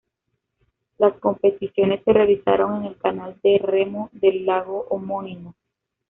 Las 0.97 1.13
competiciones 1.19 2.03
se 2.03 2.11
realizaron 2.11 2.77
en 2.77 2.85
el 2.85 2.97
canal 2.97 3.39
de 3.43 3.59
remo 3.59 4.09
del 4.13 4.47
lago 4.47 4.87
homónimo. 4.89 5.53